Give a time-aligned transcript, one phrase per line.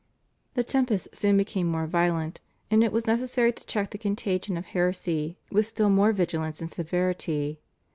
[0.55, 4.65] The tempest soon became more violent, and it was necessary to check the contagion of
[4.65, 7.59] heresy with still more vigilance and severity.